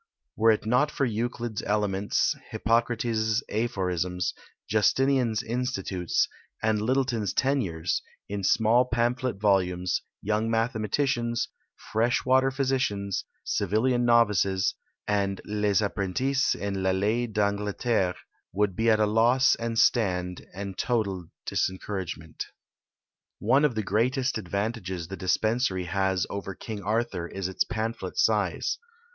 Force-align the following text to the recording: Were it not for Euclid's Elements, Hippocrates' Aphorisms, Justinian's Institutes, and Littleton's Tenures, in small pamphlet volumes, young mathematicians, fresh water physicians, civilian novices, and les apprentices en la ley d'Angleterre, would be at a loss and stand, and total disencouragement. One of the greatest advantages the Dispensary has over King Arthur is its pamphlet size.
Were 0.35 0.49
it 0.49 0.65
not 0.65 0.89
for 0.89 1.05
Euclid's 1.05 1.61
Elements, 1.61 2.33
Hippocrates' 2.49 3.43
Aphorisms, 3.49 4.33
Justinian's 4.67 5.43
Institutes, 5.43 6.27
and 6.63 6.81
Littleton's 6.81 7.33
Tenures, 7.33 8.01
in 8.27 8.43
small 8.43 8.85
pamphlet 8.85 9.39
volumes, 9.39 10.01
young 10.19 10.49
mathematicians, 10.49 11.49
fresh 11.75 12.25
water 12.25 12.49
physicians, 12.49 13.25
civilian 13.43 14.03
novices, 14.03 14.73
and 15.07 15.39
les 15.45 15.81
apprentices 15.81 16.55
en 16.59 16.81
la 16.81 16.89
ley 16.89 17.27
d'Angleterre, 17.27 18.15
would 18.51 18.75
be 18.75 18.89
at 18.89 18.99
a 18.99 19.05
loss 19.05 19.53
and 19.53 19.77
stand, 19.77 20.43
and 20.51 20.79
total 20.79 21.27
disencouragement. 21.45 22.47
One 23.37 23.63
of 23.63 23.75
the 23.75 23.83
greatest 23.83 24.39
advantages 24.39 25.09
the 25.09 25.15
Dispensary 25.17 25.83
has 25.85 26.25
over 26.31 26.55
King 26.55 26.81
Arthur 26.81 27.27
is 27.27 27.47
its 27.47 27.63
pamphlet 27.63 28.17
size. 28.17 28.79